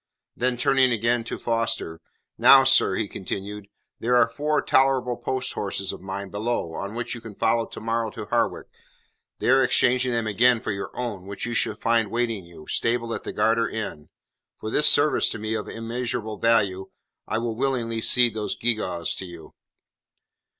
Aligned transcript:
Then 0.35 0.57
turning 0.57 0.91
again 0.91 1.23
to 1.25 1.37
Foster. 1.37 2.01
"Now, 2.35 2.63
sir," 2.63 2.95
he 2.95 3.07
continued, 3.07 3.67
"there 3.99 4.17
are 4.17 4.27
four 4.27 4.59
tolerable 4.63 5.15
posthorses 5.15 5.91
of 5.93 6.01
mine 6.01 6.31
below, 6.31 6.73
on 6.73 6.95
which 6.95 7.13
you 7.13 7.21
can 7.21 7.35
follow 7.35 7.67
tomorrow 7.67 8.09
to 8.09 8.25
Harwich, 8.25 8.65
there 9.37 9.61
exchanging 9.61 10.11
them 10.11 10.25
again 10.25 10.59
for 10.59 10.71
your 10.71 10.89
own, 10.97 11.27
which 11.27 11.45
you 11.45 11.53
shall 11.53 11.75
find 11.75 12.07
awaiting 12.07 12.45
you, 12.45 12.65
stabled 12.67 13.13
at 13.13 13.21
the 13.21 13.31
Garter 13.31 13.69
Inn. 13.69 14.09
For 14.57 14.71
this 14.71 14.87
service, 14.87 15.29
to 15.29 15.37
me 15.37 15.53
of 15.53 15.69
immeasurable 15.69 16.39
value, 16.39 16.89
I 17.27 17.37
will 17.37 17.55
willingly 17.55 18.01
cede 18.01 18.33
those 18.33 18.55
gewgaws 18.57 19.13
to 19.17 19.25
you." 19.25 19.53